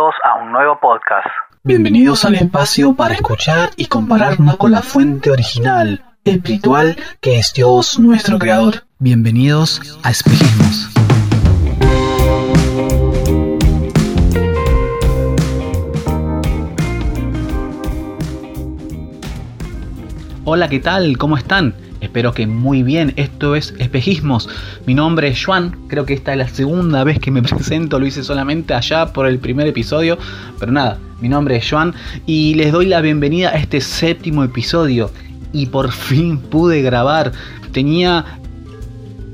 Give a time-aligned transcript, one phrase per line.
[0.00, 1.26] Bienvenidos a un nuevo podcast.
[1.62, 7.98] Bienvenidos al espacio para escuchar y compararnos con la fuente original, espiritual, que es Dios
[7.98, 8.84] nuestro Creador.
[8.98, 10.88] Bienvenidos a Espejismos.
[20.46, 21.18] Hola, ¿qué tal?
[21.18, 21.74] ¿Cómo están?
[22.00, 23.12] Espero que muy bien.
[23.16, 24.48] Esto es Espejismos.
[24.86, 25.76] Mi nombre es Juan.
[25.88, 27.98] Creo que esta es la segunda vez que me presento.
[27.98, 30.18] Lo hice solamente allá por el primer episodio.
[30.58, 31.94] Pero nada, mi nombre es Juan
[32.26, 35.10] y les doy la bienvenida a este séptimo episodio.
[35.52, 37.32] Y por fin pude grabar.
[37.72, 38.24] Tenía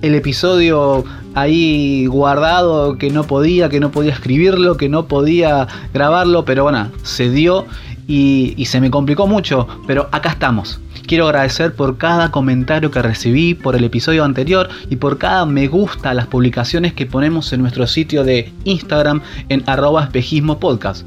[0.03, 1.05] el episodio
[1.35, 6.45] ahí guardado que no podía, que no podía escribirlo, que no podía grabarlo.
[6.45, 7.67] Pero bueno, se dio
[8.09, 9.69] y, y se me complicó mucho.
[9.87, 10.81] Pero acá estamos.
[11.07, 15.69] Quiero agradecer por cada comentario que recibí, por el episodio anterior y por cada me
[15.69, 20.11] gusta a las publicaciones que ponemos en nuestro sitio de Instagram en arroba
[20.59, 21.07] podcast.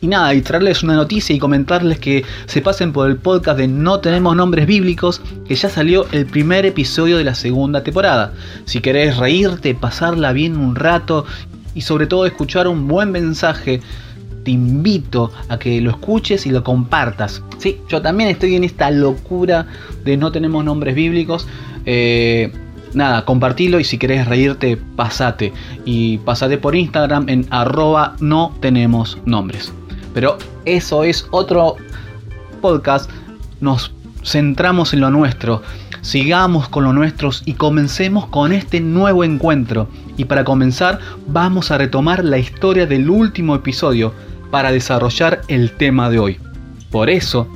[0.00, 3.66] Y nada, y traerles una noticia y comentarles que se pasen por el podcast de
[3.66, 8.32] No tenemos nombres bíblicos, que ya salió el primer episodio de la segunda temporada.
[8.66, 11.26] Si querés reírte, pasarla bien un rato
[11.74, 13.80] y sobre todo escuchar un buen mensaje,
[14.44, 17.42] te invito a que lo escuches y lo compartas.
[17.58, 19.66] Sí, yo también estoy en esta locura
[20.04, 21.46] de no tenemos nombres bíblicos.
[21.86, 22.52] Eh,
[22.94, 25.52] nada, compartilo y si querés reírte, pasate.
[25.84, 29.72] Y pasate por Instagram en arroba no tenemos nombres.
[30.14, 31.76] Pero eso es otro
[32.60, 33.10] podcast.
[33.60, 33.92] Nos
[34.24, 35.62] centramos en lo nuestro.
[36.02, 39.88] Sigamos con lo nuestros y comencemos con este nuevo encuentro.
[40.16, 44.14] Y para comenzar, vamos a retomar la historia del último episodio
[44.50, 46.38] para desarrollar el tema de hoy.
[46.90, 47.48] Por eso,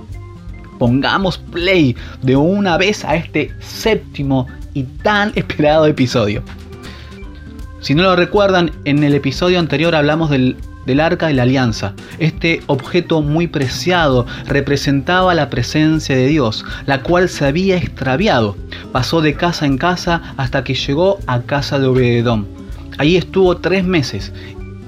[0.79, 6.43] pongamos play de una vez a este séptimo y tan esperado episodio.
[7.81, 11.93] Si no lo recuerdan, en el episodio anterior hablamos del, del arca de la alianza.
[12.19, 18.57] Este objeto muy preciado representaba la presencia de Dios, la cual se había extraviado.
[18.93, 22.47] Pasó de casa en casa hasta que llegó a casa de Obededón.
[22.97, 24.33] Ahí estuvo tres meses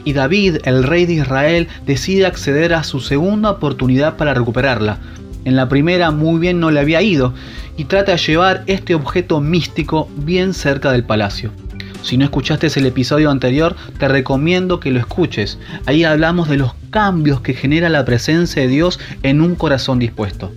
[0.07, 4.99] y David, el rey de Israel, decide acceder a su segunda oportunidad para recuperarla.
[5.45, 7.35] En la primera muy bien no le había ido
[7.77, 11.51] y trata de llevar este objeto místico bien cerca del palacio.
[12.03, 15.59] Si no escuchaste el episodio anterior, te recomiendo que lo escuches.
[15.87, 20.53] Ahí hablamos de los cambios que genera la presencia de Dios en un corazón dispuesto.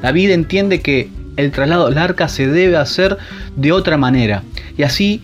[0.00, 3.18] David entiende que el traslado del arca se debe hacer
[3.56, 4.44] de otra manera
[4.78, 5.22] y así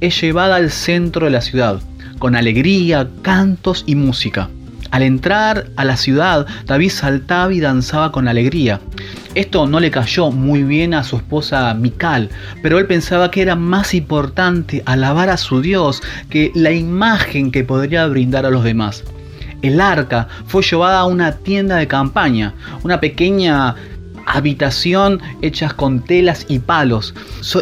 [0.00, 1.82] es llevada al centro de la ciudad
[2.18, 4.48] con alegría, cantos y música.
[4.90, 8.80] Al entrar a la ciudad, David saltaba y danzaba con alegría.
[9.34, 12.30] Esto no le cayó muy bien a su esposa Mical,
[12.62, 17.64] pero él pensaba que era más importante alabar a su Dios que la imagen que
[17.64, 19.04] podría brindar a los demás.
[19.60, 23.74] El arca fue llevada a una tienda de campaña, una pequeña
[24.24, 27.14] habitación hechas con telas y palos,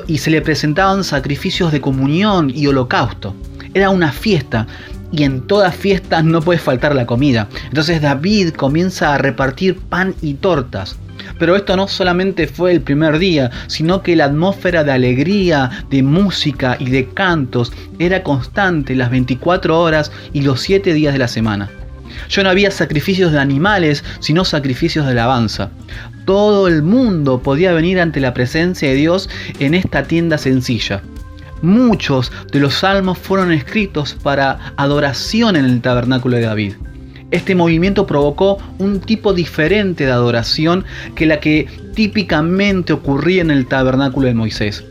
[0.07, 3.35] y se le presentaban sacrificios de comunión y holocausto
[3.77, 4.67] era una fiesta
[5.13, 7.47] y en todas fiestas no puede faltar la comida.
[7.69, 10.97] Entonces David comienza a repartir pan y tortas.
[11.39, 16.03] Pero esto no solamente fue el primer día, sino que la atmósfera de alegría, de
[16.03, 21.29] música y de cantos era constante las 24 horas y los 7 días de la
[21.29, 21.69] semana.
[22.31, 25.69] Ya no había sacrificios de animales, sino sacrificios de alabanza.
[26.25, 29.29] Todo el mundo podía venir ante la presencia de Dios
[29.61, 31.03] en esta tienda sencilla.
[31.63, 36.75] Muchos de los salmos fueron escritos para adoración en el tabernáculo de David.
[37.31, 40.85] Este movimiento provocó un tipo diferente de adoración
[41.15, 44.85] que la que típicamente ocurría en el tabernáculo de Moisés.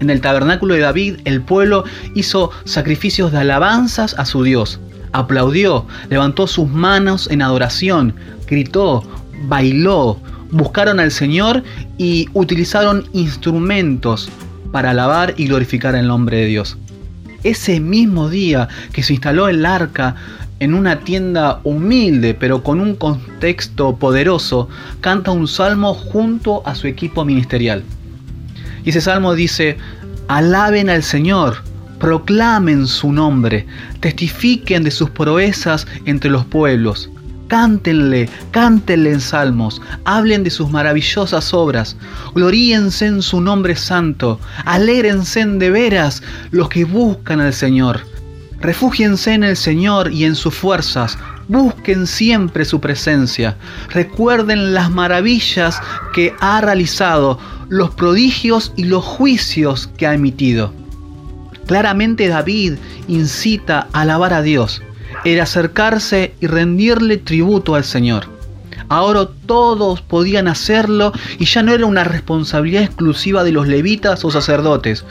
[0.00, 1.84] En el tabernáculo de David el pueblo
[2.14, 4.80] hizo sacrificios de alabanzas a su Dios,
[5.12, 8.14] aplaudió, levantó sus manos en adoración,
[8.46, 9.04] gritó,
[9.46, 10.18] bailó,
[10.50, 11.62] buscaron al Señor
[11.98, 14.30] y utilizaron instrumentos
[14.72, 16.76] para alabar y glorificar el nombre de Dios.
[17.42, 20.16] Ese mismo día que se instaló el arca
[20.60, 24.68] en una tienda humilde pero con un contexto poderoso,
[25.00, 27.84] canta un salmo junto a su equipo ministerial.
[28.84, 29.76] Y ese salmo dice,
[30.28, 31.62] alaben al Señor,
[31.98, 33.66] proclamen su nombre,
[34.00, 37.10] testifiquen de sus proezas entre los pueblos,
[37.48, 41.96] Cántenle, cántenle en salmos, hablen de sus maravillosas obras,
[42.34, 48.00] gloríense en su nombre santo, alégrense de veras los que buscan al Señor.
[48.60, 51.16] Refúgiense en el Señor y en sus fuerzas,
[51.48, 53.56] busquen siempre su presencia,
[53.88, 55.80] recuerden las maravillas
[56.12, 57.38] que ha realizado,
[57.70, 60.74] los prodigios y los juicios que ha emitido.
[61.66, 62.74] Claramente David
[63.08, 64.82] incita a alabar a Dios
[65.24, 68.26] era acercarse y rendirle tributo al Señor.
[68.88, 74.30] Ahora todos podían hacerlo y ya no era una responsabilidad exclusiva de los levitas o
[74.30, 75.04] sacerdotes.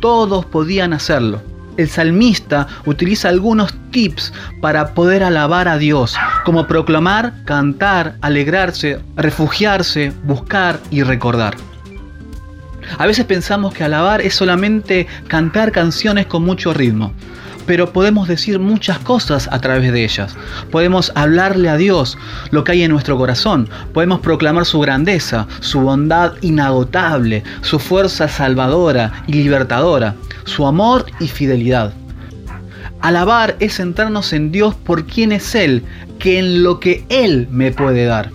[0.00, 1.40] Todos podían hacerlo.
[1.78, 6.14] El salmista utiliza algunos tips para poder alabar a Dios,
[6.44, 11.56] como proclamar, cantar, alegrarse, refugiarse, buscar y recordar.
[12.98, 17.14] A veces pensamos que alabar es solamente cantar canciones con mucho ritmo,
[17.66, 20.36] pero podemos decir muchas cosas a través de ellas.
[20.70, 22.18] Podemos hablarle a Dios
[22.50, 23.68] lo que hay en nuestro corazón.
[23.92, 30.14] Podemos proclamar su grandeza, su bondad inagotable, su fuerza salvadora y libertadora,
[30.44, 31.92] su amor y fidelidad.
[33.00, 35.82] Alabar es centrarnos en Dios por quien es Él,
[36.18, 38.30] que en lo que Él me puede dar.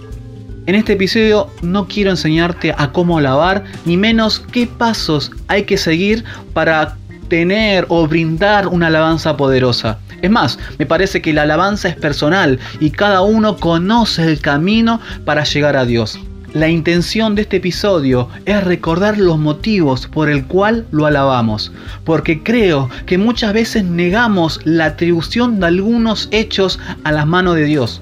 [0.66, 5.78] En este episodio no quiero enseñarte a cómo alabar, ni menos qué pasos hay que
[5.78, 6.98] seguir para
[7.28, 10.00] tener o brindar una alabanza poderosa.
[10.22, 15.00] Es más, me parece que la alabanza es personal y cada uno conoce el camino
[15.26, 16.20] para llegar a Dios.
[16.54, 21.72] La intención de este episodio es recordar los motivos por el cual lo alabamos,
[22.04, 27.66] porque creo que muchas veces negamos la atribución de algunos hechos a las manos de
[27.66, 28.02] Dios.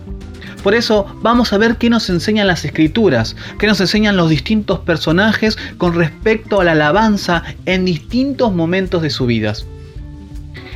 [0.65, 4.79] Por eso vamos a ver qué nos enseñan las escrituras, qué nos enseñan los distintos
[4.79, 9.53] personajes con respecto a la alabanza en distintos momentos de su vida.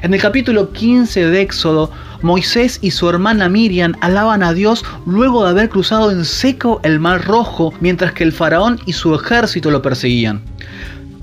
[0.03, 1.91] En el capítulo 15 de Éxodo,
[2.21, 7.00] Moisés y su hermana Miriam alaban a Dios luego de haber cruzado en seco el
[7.00, 10.44] mar rojo mientras que el faraón y su ejército lo perseguían.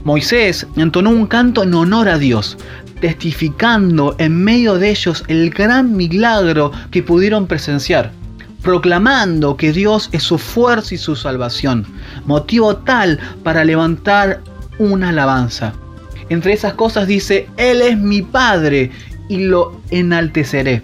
[0.02, 2.58] Moisés entonó un canto en honor a Dios,
[3.00, 8.10] testificando en medio de ellos el gran milagro que pudieron presenciar
[8.66, 11.86] proclamando que Dios es su fuerza y su salvación,
[12.24, 14.40] motivo tal para levantar
[14.80, 15.72] una alabanza.
[16.30, 18.90] Entre esas cosas dice, Él es mi Padre
[19.28, 20.82] y lo enalteceré.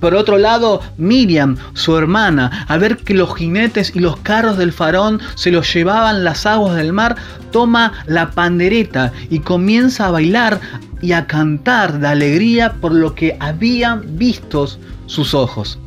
[0.00, 4.74] Por otro lado, Miriam, su hermana, al ver que los jinetes y los carros del
[4.74, 7.16] faraón se los llevaban las aguas del mar,
[7.52, 10.60] toma la pandereta y comienza a bailar
[11.00, 14.68] y a cantar de alegría por lo que habían visto
[15.06, 15.78] sus ojos.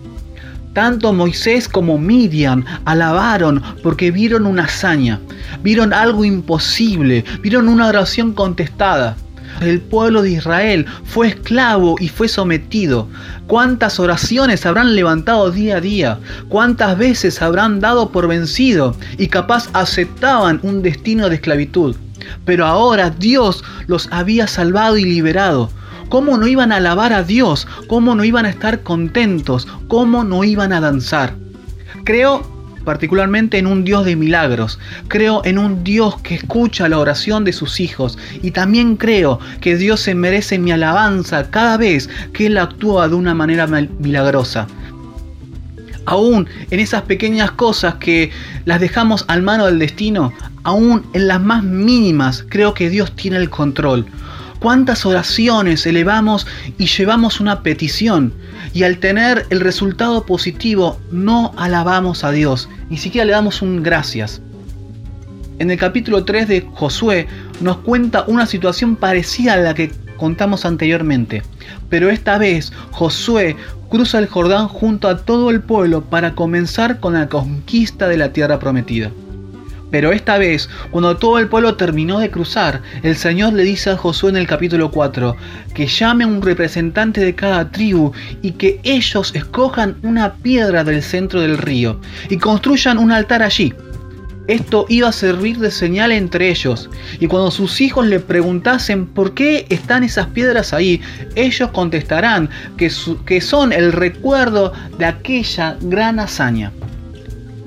[0.73, 5.19] Tanto Moisés como Miriam alabaron porque vieron una hazaña,
[5.61, 9.15] vieron algo imposible, vieron una oración contestada.
[9.61, 13.07] El pueblo de Israel fue esclavo y fue sometido.
[13.45, 16.19] ¿Cuántas oraciones habrán levantado día a día?
[16.49, 21.95] ¿Cuántas veces habrán dado por vencido y capaz aceptaban un destino de esclavitud?
[22.45, 25.69] Pero ahora Dios los había salvado y liberado.
[26.09, 27.67] ¿Cómo no iban a alabar a Dios?
[27.87, 29.67] ¿Cómo no iban a estar contentos?
[29.87, 31.33] ¿Cómo no iban a danzar?
[32.03, 32.53] Creo
[32.83, 34.79] particularmente en un Dios de milagros.
[35.07, 38.17] Creo en un Dios que escucha la oración de sus hijos.
[38.41, 43.15] Y también creo que Dios se merece mi alabanza cada vez que Él actúa de
[43.15, 44.67] una manera milagrosa.
[46.05, 48.31] Aún en esas pequeñas cosas que
[48.65, 50.33] las dejamos al mano del destino,
[50.63, 54.05] aún en las más mínimas, creo que Dios tiene el control
[54.63, 58.33] cuántas oraciones elevamos y llevamos una petición
[58.73, 63.83] y al tener el resultado positivo no alabamos a Dios, ni siquiera le damos un
[63.83, 64.41] gracias.
[65.59, 67.27] En el capítulo 3 de Josué
[67.59, 71.43] nos cuenta una situación parecida a la que contamos anteriormente,
[71.89, 73.57] pero esta vez Josué
[73.89, 78.31] cruza el Jordán junto a todo el pueblo para comenzar con la conquista de la
[78.31, 79.11] tierra prometida.
[79.93, 83.95] Pero esta vez, cuando todo el pueblo terminó de cruzar, el Señor le dice a
[83.95, 85.35] Josué en el capítulo 4
[85.75, 91.03] que llame a un representante de cada tribu y que ellos escojan una piedra del
[91.03, 93.71] centro del río y construyan un altar allí.
[94.47, 99.35] Esto iba a servir de señal entre ellos, y cuando sus hijos le preguntasen por
[99.35, 101.01] qué están esas piedras ahí,
[101.35, 102.91] ellos contestarán que,
[103.27, 106.71] que son el recuerdo de aquella gran hazaña.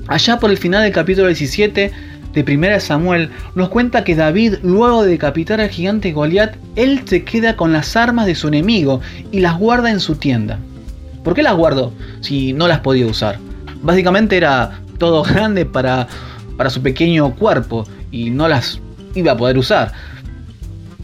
[0.09, 1.93] Allá por el final del capítulo 17,
[2.37, 7.25] de 1 Samuel nos cuenta que David, luego de decapitar al gigante Goliat, él se
[7.25, 9.01] queda con las armas de su enemigo
[9.33, 10.59] y las guarda en su tienda.
[11.25, 13.39] ¿Por qué las guardó si no las podía usar?
[13.83, 16.09] Básicamente era todo grande para,
[16.59, 18.81] para su pequeño cuerpo y no las
[19.15, 19.93] iba a poder usar.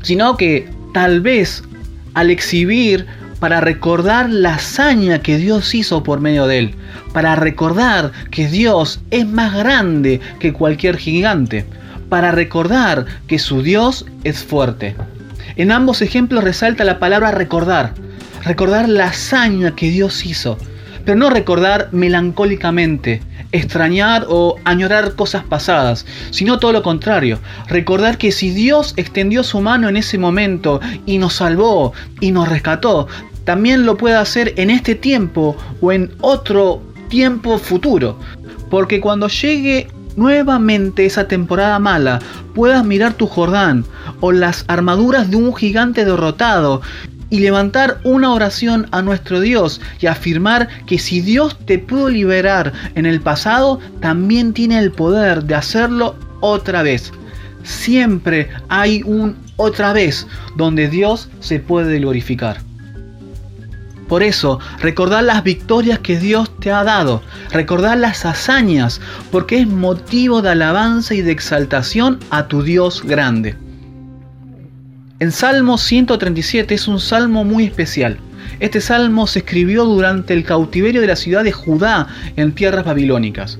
[0.03, 1.65] Sino que tal vez
[2.13, 3.07] al exhibir
[3.43, 6.75] para recordar la hazaña que Dios hizo por medio de él,
[7.13, 11.67] para recordar que Dios es más grande que cualquier gigante,
[12.09, 14.95] para recordar que su Dios es fuerte.
[15.57, 17.95] En ambos ejemplos resalta la palabra recordar,
[18.45, 20.57] recordar la hazaña que Dios hizo,
[21.05, 28.31] pero no recordar melancólicamente, extrañar o añorar cosas pasadas, sino todo lo contrario, recordar que
[28.31, 33.09] si Dios extendió su mano en ese momento y nos salvó y nos rescató,
[33.45, 38.19] también lo pueda hacer en este tiempo o en otro tiempo futuro.
[38.71, 42.21] Porque cuando llegue nuevamente esa temporada mala,
[42.55, 43.85] puedas mirar tu Jordán
[44.21, 46.83] o las armaduras de un gigante derrotado
[47.31, 52.73] y levantar una oración a nuestro Dios y afirmar que si Dios te pudo liberar
[52.95, 57.11] en el pasado, también tiene el poder de hacerlo otra vez.
[57.63, 62.59] Siempre hay un otra vez donde Dios se puede glorificar.
[64.13, 69.01] Por eso, recordar las victorias que Dios te ha dado, recordar las hazañas,
[69.31, 73.57] porque es motivo de alabanza y de exaltación a tu Dios grande.
[75.19, 78.19] El Salmo 137 es un salmo muy especial.
[78.61, 83.59] Este salmo se escribió durante el cautiverio de la ciudad de Judá en tierras babilónicas.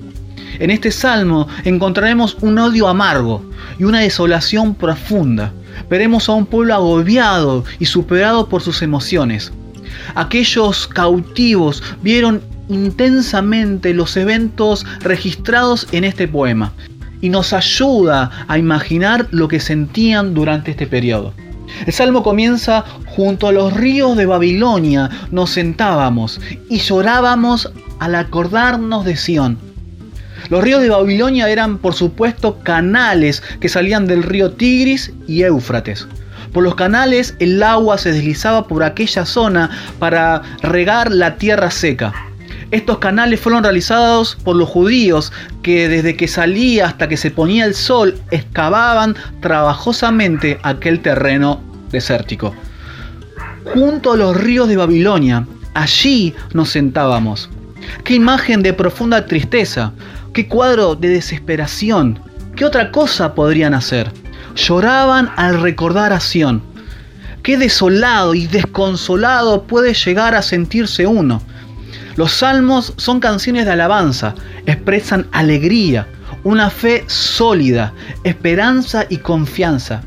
[0.59, 3.43] En este salmo encontraremos un odio amargo
[3.79, 5.51] y una desolación profunda.
[5.89, 9.51] Veremos a un pueblo agobiado y superado por sus emociones.
[10.15, 16.73] Aquellos cautivos vieron intensamente los eventos registrados en este poema
[17.21, 21.33] y nos ayuda a imaginar lo que sentían durante este periodo.
[21.85, 29.05] El salmo comienza junto a los ríos de Babilonia nos sentábamos y llorábamos al acordarnos
[29.05, 29.57] de Sión.
[30.49, 36.07] Los ríos de Babilonia eran por supuesto canales que salían del río Tigris y Éufrates.
[36.53, 42.13] Por los canales el agua se deslizaba por aquella zona para regar la tierra seca.
[42.69, 45.31] Estos canales fueron realizados por los judíos
[45.61, 52.53] que desde que salía hasta que se ponía el sol excavaban trabajosamente aquel terreno desértico.
[53.73, 57.49] Junto a los ríos de Babilonia, allí nos sentábamos.
[58.03, 59.93] Qué imagen de profunda tristeza,
[60.33, 62.19] qué cuadro de desesperación.
[62.55, 64.11] ¿Qué otra cosa podrían hacer?
[64.55, 66.61] Lloraban al recordar a Sión.
[67.41, 71.41] Qué desolado y desconsolado puede llegar a sentirse uno.
[72.15, 76.07] Los salmos son canciones de alabanza, expresan alegría,
[76.43, 77.93] una fe sólida,
[78.23, 80.03] esperanza y confianza.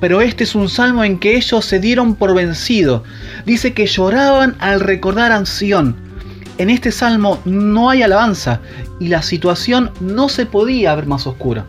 [0.00, 3.02] Pero este es un salmo en que ellos se dieron por vencido.
[3.44, 5.96] Dice que lloraban al recordar a Sión.
[6.58, 8.60] En este salmo no hay alabanza
[9.00, 11.66] y la situación no se podía ver más oscura.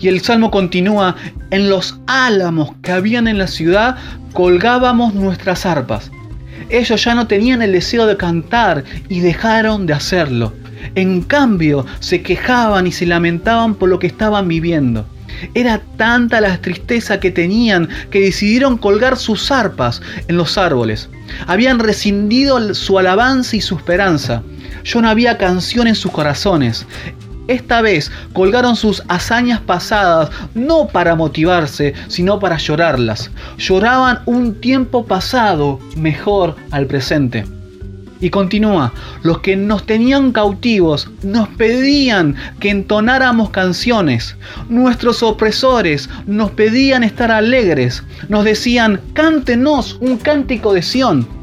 [0.00, 1.16] Y el salmo continúa,
[1.50, 3.96] en los álamos que habían en la ciudad
[4.32, 6.10] colgábamos nuestras arpas.
[6.70, 10.54] Ellos ya no tenían el deseo de cantar y dejaron de hacerlo.
[10.94, 15.06] En cambio, se quejaban y se lamentaban por lo que estaban viviendo.
[15.54, 21.08] Era tanta la tristeza que tenían que decidieron colgar sus arpas en los árboles.
[21.46, 24.42] Habían rescindido su alabanza y su esperanza.
[24.84, 26.86] Ya no había canción en sus corazones.
[27.48, 33.30] Esta vez colgaron sus hazañas pasadas no para motivarse, sino para llorarlas.
[33.58, 37.44] Lloraban un tiempo pasado mejor al presente.
[38.22, 38.92] Y continúa,
[39.24, 44.36] los que nos tenían cautivos nos pedían que entonáramos canciones.
[44.68, 48.04] Nuestros opresores nos pedían estar alegres.
[48.28, 51.41] Nos decían, cántenos un cántico de Sión.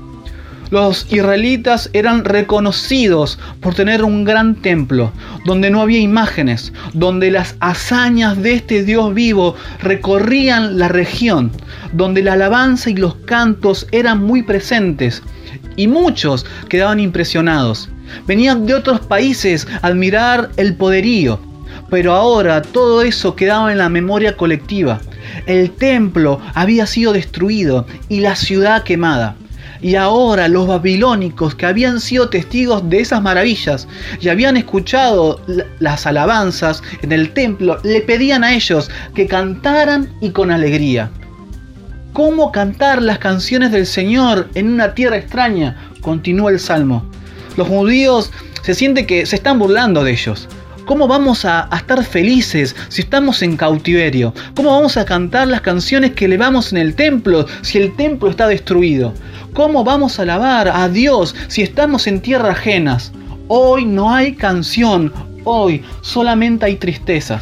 [0.72, 5.12] Los israelitas eran reconocidos por tener un gran templo,
[5.46, 11.52] donde no había imágenes, donde las hazañas de este Dios vivo recorrían la región,
[11.92, 15.24] donde la alabanza y los cantos eran muy presentes,
[15.76, 17.90] y muchos quedaban impresionados.
[18.28, 21.40] Venían de otros países a admirar el poderío,
[21.90, 25.00] pero ahora todo eso quedaba en la memoria colectiva.
[25.48, 29.36] El templo había sido destruido y la ciudad quemada.
[29.82, 33.88] Y ahora los babilónicos que habían sido testigos de esas maravillas
[34.20, 35.40] y habían escuchado
[35.80, 41.10] las alabanzas en el templo, le pedían a ellos que cantaran y con alegría.
[42.14, 45.78] ¿Cómo cantar las canciones del Señor en una tierra extraña?
[46.02, 47.06] Continúa el Salmo.
[47.56, 48.32] Los judíos
[48.64, 50.48] se sienten que se están burlando de ellos.
[50.89, 54.34] ¿Cómo vamos a, estar felices si estamos en cautiverio?
[54.55, 58.48] ¿Cómo vamos a cantar las canciones que elevamos en el templo si el templo está
[58.48, 59.13] destruido?
[59.53, 63.12] ¿Cómo vamos a alabar a Dios si estamos en tierra ajenas?
[63.48, 67.39] Hoy no hay canción, hoy solamente hay tristeza.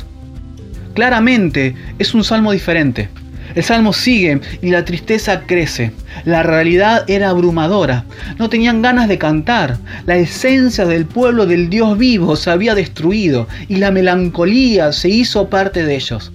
[0.94, 3.10] Claramente es un salmo diferente.
[3.58, 5.92] El salmo sigue y la tristeza crece.
[6.26, 8.06] La realidad era abrumadora.
[8.38, 9.80] No tenían ganas de cantar.
[10.06, 15.50] La esencia del pueblo del Dios vivo se había destruido y la melancolía se hizo
[15.50, 16.32] parte de ellos.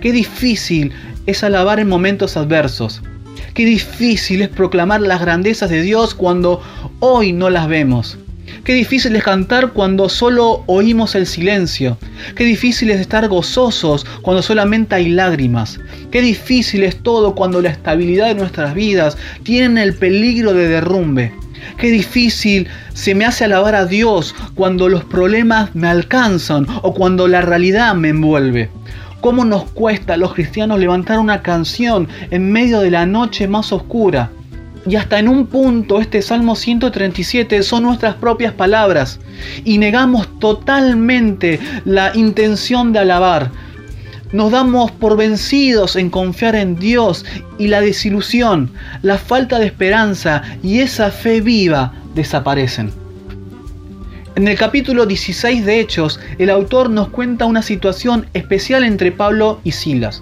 [0.00, 0.90] Qué difícil
[1.26, 3.02] es alabar en momentos adversos.
[3.54, 6.60] Qué difícil es proclamar las grandezas de Dios cuando
[6.98, 8.18] hoy no las vemos.
[8.64, 11.98] Qué difícil es cantar cuando solo oímos el silencio.
[12.34, 15.78] Qué difícil es estar gozosos cuando solamente hay lágrimas.
[16.10, 21.34] Qué difícil es todo cuando la estabilidad de nuestras vidas tiene el peligro de derrumbe.
[21.76, 27.28] Qué difícil se me hace alabar a Dios cuando los problemas me alcanzan o cuando
[27.28, 28.70] la realidad me envuelve.
[29.20, 33.72] ¿Cómo nos cuesta a los cristianos levantar una canción en medio de la noche más
[33.72, 34.30] oscura?
[34.86, 39.18] Y hasta en un punto este Salmo 137 son nuestras propias palabras
[39.64, 43.50] y negamos totalmente la intención de alabar.
[44.32, 47.24] Nos damos por vencidos en confiar en Dios
[47.56, 52.92] y la desilusión, la falta de esperanza y esa fe viva desaparecen.
[54.36, 59.60] En el capítulo 16 de Hechos, el autor nos cuenta una situación especial entre Pablo
[59.62, 60.20] y Silas.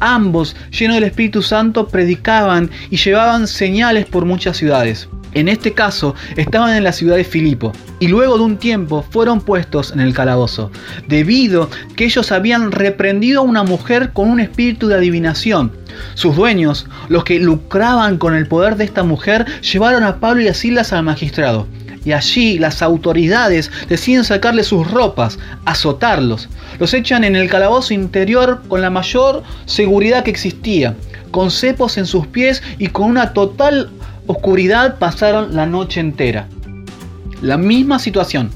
[0.00, 5.08] Ambos, llenos del Espíritu Santo, predicaban y llevaban señales por muchas ciudades.
[5.36, 9.42] En este caso, estaban en la ciudad de Filipo y luego de un tiempo fueron
[9.42, 10.70] puestos en el calabozo,
[11.08, 15.72] debido que ellos habían reprendido a una mujer con un espíritu de adivinación.
[16.14, 20.48] Sus dueños, los que lucraban con el poder de esta mujer, llevaron a Pablo y
[20.48, 21.66] a Silas al magistrado.
[22.06, 26.48] Y allí las autoridades deciden sacarle sus ropas, azotarlos.
[26.78, 30.94] Los echan en el calabozo interior con la mayor seguridad que existía,
[31.32, 33.90] con cepos en sus pies y con una total
[34.28, 36.48] oscuridad pasaron la noche entera.
[37.42, 38.50] La misma situación.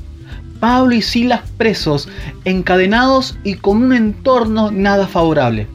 [0.60, 2.08] Pablo y Silas presos,
[2.44, 5.66] encadenados y con un entorno nada favorable.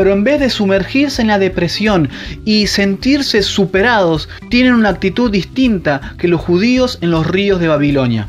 [0.00, 2.08] Pero en vez de sumergirse en la depresión
[2.46, 8.26] y sentirse superados, tienen una actitud distinta que los judíos en los ríos de Babilonia.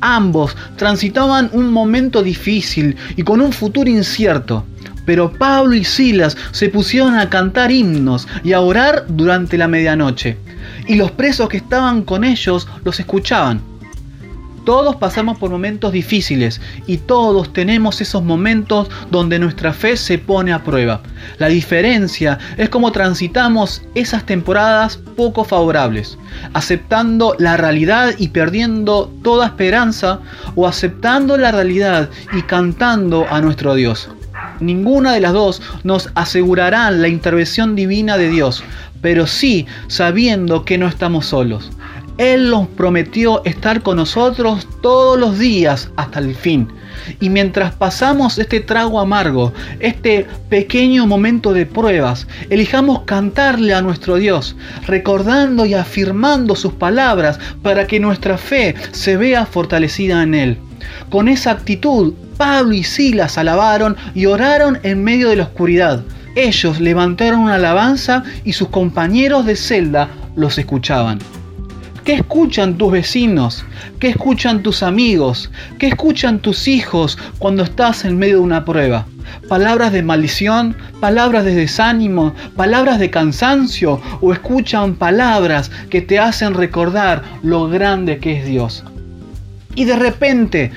[0.00, 4.66] Ambos transitaban un momento difícil y con un futuro incierto.
[5.04, 10.38] Pero Pablo y Silas se pusieron a cantar himnos y a orar durante la medianoche.
[10.88, 13.75] Y los presos que estaban con ellos los escuchaban.
[14.66, 20.52] Todos pasamos por momentos difíciles y todos tenemos esos momentos donde nuestra fe se pone
[20.52, 21.02] a prueba.
[21.38, 26.18] La diferencia es cómo transitamos esas temporadas poco favorables,
[26.52, 30.18] aceptando la realidad y perdiendo toda esperanza
[30.56, 34.08] o aceptando la realidad y cantando a nuestro Dios.
[34.58, 38.64] Ninguna de las dos nos asegurará la intervención divina de Dios,
[39.00, 41.70] pero sí sabiendo que no estamos solos.
[42.18, 46.68] Él nos prometió estar con nosotros todos los días hasta el fin.
[47.20, 54.16] Y mientras pasamos este trago amargo, este pequeño momento de pruebas, elijamos cantarle a nuestro
[54.16, 60.58] Dios, recordando y afirmando sus palabras para que nuestra fe se vea fortalecida en Él.
[61.10, 66.02] Con esa actitud, Pablo y Silas alabaron y oraron en medio de la oscuridad.
[66.34, 71.18] Ellos levantaron una alabanza y sus compañeros de celda los escuchaban.
[72.06, 73.64] ¿Qué escuchan tus vecinos?
[73.98, 75.50] ¿Qué escuchan tus amigos?
[75.80, 79.08] ¿Qué escuchan tus hijos cuando estás en medio de una prueba?
[79.48, 86.54] palabras de maldición, palabras de desánimo, palabras de cansancio o escuchan palabras que te hacen
[86.54, 88.84] recordar lo grande que es Dios.
[89.74, 90.70] Y de repente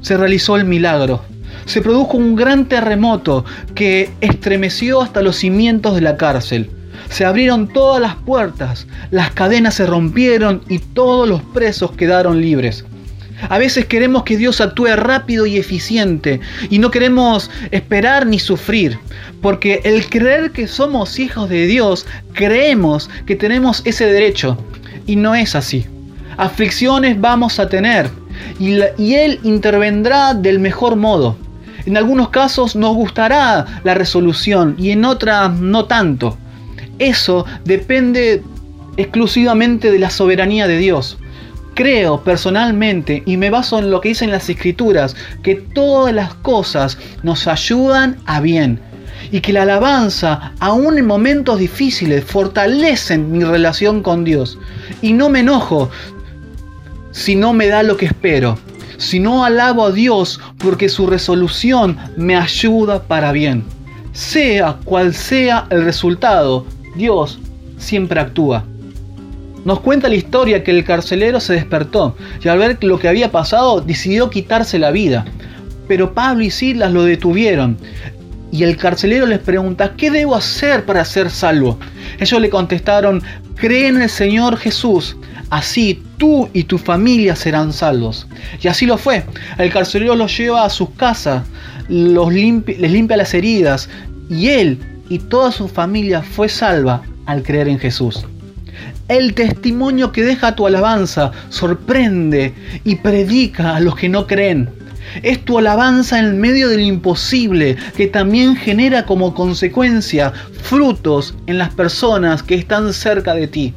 [0.00, 1.24] se realizó el milagro.
[1.66, 6.70] Se produjo un gran terremoto que estremeció hasta los cimientos de la cárcel.
[7.08, 12.84] Se abrieron todas las puertas, las cadenas se rompieron y todos los presos quedaron libres.
[13.48, 18.98] A veces queremos que Dios actúe rápido y eficiente y no queremos esperar ni sufrir,
[19.40, 24.58] porque el creer que somos hijos de Dios, creemos que tenemos ese derecho
[25.06, 25.86] y no es así.
[26.36, 28.10] Aflicciones vamos a tener
[28.58, 31.36] y, Él intervendrá del mejor modo.
[31.86, 36.36] En algunos casos nos gustará la resolución y en otras no tanto.
[36.98, 38.42] Eso depende
[38.96, 41.18] exclusivamente de la soberanía de Dios.
[41.74, 46.98] Creo personalmente y me baso en lo que dicen las escrituras, que todas las cosas
[47.22, 48.80] nos ayudan a bien
[49.30, 54.58] y que la alabanza, aún en momentos difíciles, fortalecen mi relación con Dios.
[55.02, 55.90] Y no me enojo
[57.12, 58.58] si no me da lo que espero,
[58.96, 63.64] si no alabo a Dios porque su resolución me ayuda para bien.
[64.12, 66.66] Sea cual sea el resultado,
[66.98, 67.38] Dios
[67.78, 68.64] siempre actúa.
[69.64, 73.30] Nos cuenta la historia que el carcelero se despertó y al ver lo que había
[73.30, 75.24] pasado decidió quitarse la vida.
[75.86, 77.78] Pero Pablo y Silas lo detuvieron
[78.50, 81.78] y el carcelero les pregunta, ¿qué debo hacer para ser salvo?
[82.18, 83.22] Ellos le contestaron,
[83.54, 85.16] cree en el Señor Jesús,
[85.50, 88.26] así tú y tu familia serán salvos.
[88.60, 89.24] Y así lo fue.
[89.58, 91.44] El carcelero los lleva a sus casas,
[91.88, 93.88] les limpia las heridas
[94.30, 98.24] y él y toda su familia fue salva al creer en Jesús.
[99.08, 104.68] El testimonio que deja tu alabanza sorprende y predica a los que no creen.
[105.22, 111.72] Es tu alabanza en medio del imposible que también genera como consecuencia frutos en las
[111.72, 113.74] personas que están cerca de ti.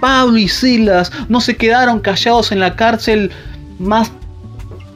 [0.00, 3.30] Pablo y Silas no se quedaron callados en la cárcel
[3.78, 4.10] más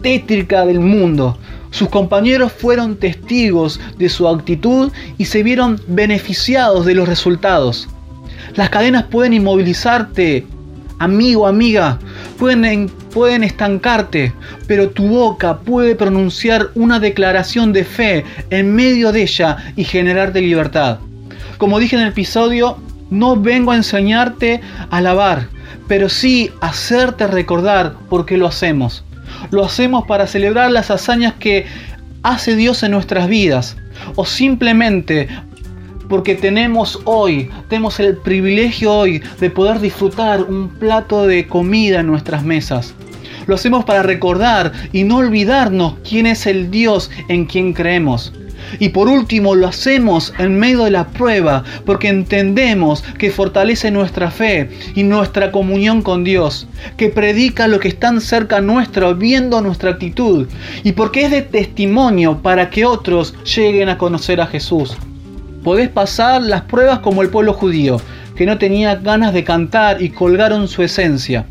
[0.02, 1.38] tétrica del mundo.
[1.72, 7.88] Sus compañeros fueron testigos de su actitud y se vieron beneficiados de los resultados.
[8.56, 10.46] Las cadenas pueden inmovilizarte,
[10.98, 11.98] amigo, amiga,
[12.38, 14.34] pueden, pueden estancarte,
[14.66, 20.42] pero tu boca puede pronunciar una declaración de fe en medio de ella y generarte
[20.42, 20.98] libertad.
[21.56, 22.76] Como dije en el episodio,
[23.08, 25.48] no vengo a enseñarte a alabar,
[25.88, 29.04] pero sí a hacerte recordar por qué lo hacemos.
[29.50, 31.66] Lo hacemos para celebrar las hazañas que
[32.22, 33.76] hace Dios en nuestras vidas.
[34.16, 35.28] O simplemente
[36.08, 42.06] porque tenemos hoy, tenemos el privilegio hoy de poder disfrutar un plato de comida en
[42.06, 42.94] nuestras mesas.
[43.46, 48.32] Lo hacemos para recordar y no olvidarnos quién es el Dios en quien creemos.
[48.78, 54.30] Y por último lo hacemos en medio de la prueba porque entendemos que fortalece nuestra
[54.30, 59.90] fe y nuestra comunión con Dios, que predica lo que están cerca nuestro viendo nuestra
[59.90, 60.46] actitud
[60.84, 64.96] y porque es de testimonio para que otros lleguen a conocer a Jesús.
[65.62, 68.00] Podés pasar las pruebas como el pueblo judío,
[68.34, 71.46] que no tenía ganas de cantar y colgaron su esencia,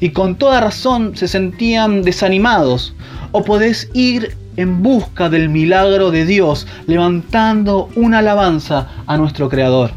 [0.00, 2.94] y con toda razón se sentían desanimados,
[3.36, 9.90] o podés ir en busca del milagro de Dios, levantando una alabanza a nuestro Creador.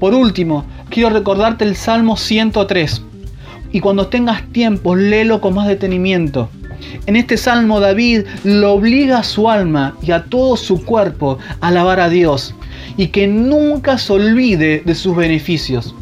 [0.00, 3.00] Por último, quiero recordarte el Salmo 103,
[3.70, 6.48] y cuando tengas tiempo, léelo con más detenimiento.
[7.06, 11.68] En este salmo David lo obliga a su alma y a todo su cuerpo a
[11.68, 12.56] alabar a Dios
[12.96, 15.94] y que nunca se olvide de sus beneficios.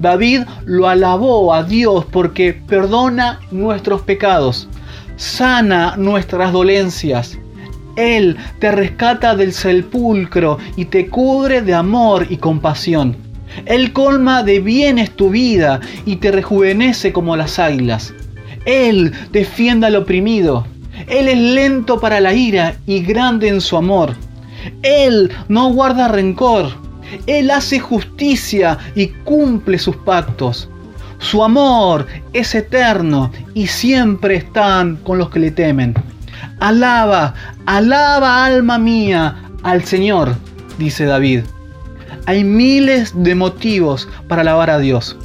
[0.00, 4.68] David lo alabó a Dios porque perdona nuestros pecados,
[5.16, 7.38] sana nuestras dolencias.
[7.96, 13.16] Él te rescata del sepulcro y te cubre de amor y compasión.
[13.66, 18.12] Él colma de bienes tu vida y te rejuvenece como las águilas.
[18.64, 20.66] Él defiende al oprimido.
[21.06, 24.14] Él es lento para la ira y grande en su amor.
[24.82, 26.70] Él no guarda rencor.
[27.26, 30.68] Él hace justicia y cumple sus pactos.
[31.24, 35.94] Su amor es eterno y siempre están con los que le temen.
[36.60, 37.32] Alaba,
[37.64, 40.36] alaba alma mía al Señor,
[40.78, 41.40] dice David.
[42.26, 45.16] Hay miles de motivos para alabar a Dios.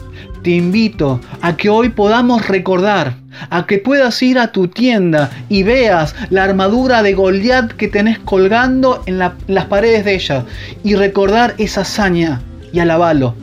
[0.42, 3.18] Te invito a que hoy podamos recordar
[3.50, 8.20] a que puedas ir a tu tienda y veas la armadura de Goliat que tenés
[8.20, 10.46] colgando en, las paredes de ella
[10.82, 13.36] y recordar esa hazaña y alabalo.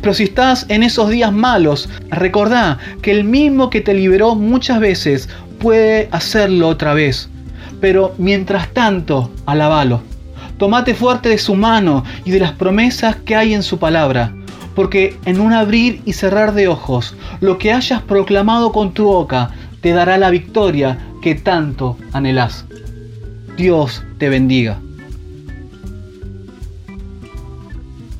[0.00, 4.80] Pero si estás en esos días malos, recordá que el mismo que te liberó muchas
[4.80, 7.28] veces puede hacerlo otra vez.
[7.80, 10.02] Pero mientras tanto, alabalo.
[10.58, 14.32] Tomate fuerte de su mano y de las promesas que hay en su palabra
[14.78, 19.50] porque en un abrir y cerrar de ojos, lo que hayas proclamado con tu boca
[19.80, 22.64] te dará la victoria que tanto anhelás.
[23.56, 24.78] Dios te bendiga.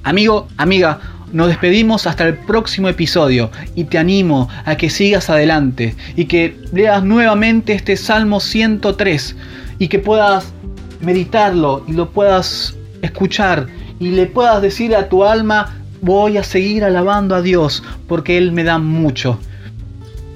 [0.02, 0.98] Amigo, amiga,
[1.32, 6.56] nos despedimos hasta el próximo episodio y te animo a que sigas adelante y que
[6.72, 9.36] leas nuevamente este Salmo 103
[9.78, 10.52] y que puedas
[11.00, 13.66] meditarlo y lo puedas escuchar
[14.00, 18.52] y le puedas decir a tu alma, voy a seguir alabando a Dios porque Él
[18.52, 19.38] me da mucho.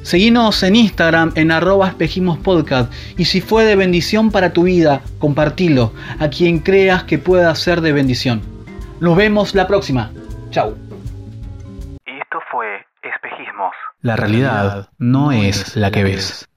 [0.03, 1.95] Seguinos en Instagram en arroba
[3.17, 7.81] y si fue de bendición para tu vida, compartilo a quien creas que pueda ser
[7.81, 8.43] de bendición.
[9.01, 10.11] Nos vemos la próxima.
[10.51, 10.82] Chau.
[14.03, 16.49] La realidad no es la que ves.